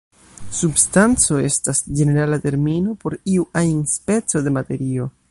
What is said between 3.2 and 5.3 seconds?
iu ajn speco de materio.